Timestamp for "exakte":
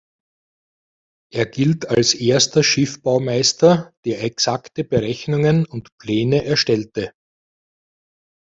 4.23-4.83